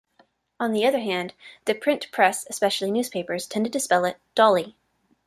[0.59, 4.75] On the other hand, the print press, especially newspapers, tended to spell it "Dolly".